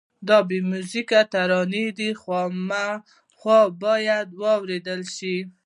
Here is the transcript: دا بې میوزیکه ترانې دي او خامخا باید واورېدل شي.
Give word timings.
دا 0.27 0.37
بې 0.47 0.59
میوزیکه 0.69 1.21
ترانې 1.33 1.85
دي 1.97 2.09
او 2.15 2.19
خامخا 2.21 3.59
باید 3.83 4.27
واورېدل 4.41 5.01
شي. 5.15 5.37